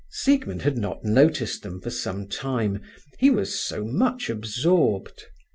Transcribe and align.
Siegmund 0.09 0.63
had 0.63 0.79
not 0.79 1.03
noticed 1.03 1.61
them 1.61 1.79
for 1.79 1.91
some 1.91 2.27
time, 2.27 2.81
he 3.19 3.29
was 3.29 3.59
so 3.59 3.85
much 3.85 4.31
absorbed. 4.31 5.25